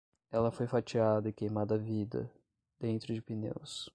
Ela 0.31 0.49
foi 0.49 0.65
fatiada 0.65 1.29
e 1.29 1.33
queimada 1.33 1.77
vida, 1.77 2.27
dentro 2.79 3.13
de 3.13 3.21
pneus 3.21 3.87